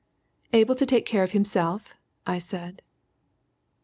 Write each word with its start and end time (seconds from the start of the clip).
"Able 0.51 0.73
to 0.73 0.85
take 0.87 1.05
care 1.05 1.21
of 1.21 1.33
himself," 1.33 1.93
I 2.25 2.39
said. 2.39 2.81